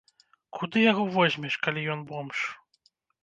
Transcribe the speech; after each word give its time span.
Куды 0.59 0.77
яго 0.91 1.03
возьмеш, 1.17 1.53
калі 1.67 1.85
ён 1.97 2.01
бомж? 2.13 2.37